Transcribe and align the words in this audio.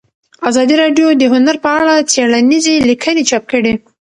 ازادي 0.49 0.75
راډیو 0.81 1.07
د 1.15 1.23
هنر 1.33 1.55
په 1.63 1.69
اړه 1.79 1.93
څېړنیزې 2.11 2.75
لیکنې 2.89 3.23
چاپ 3.29 3.43
کړي. 3.51 3.73